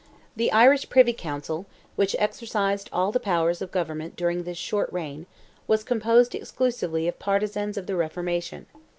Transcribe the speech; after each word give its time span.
The 0.35 0.51
Irish 0.51 0.89
Privy 0.89 1.13
Council, 1.13 1.67
which 1.95 2.15
exercised 2.17 2.89
all 2.91 3.11
the 3.11 3.19
powers 3.19 3.61
of 3.61 3.69
government 3.69 4.15
during 4.15 4.41
this 4.45 4.57
short 4.57 4.91
reign, 4.91 5.27
was 5.67 5.83
composed 5.83 6.33
exclusively 6.33 7.07
of 7.07 7.19
partizans 7.19 7.77
of 7.77 7.85
the 7.85 7.95
Reformation. 7.95 8.65